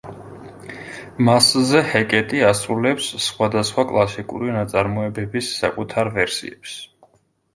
მასზე 1.27 1.81
ჰეკეტი 1.89 2.39
ასრულებს 2.51 3.09
სხვადასხვა 3.25 3.85
კლასიკური 3.91 4.51
ნაწარმოებების 4.55 5.51
საკუთარ 5.61 6.13
ვერსიებს. 6.19 6.75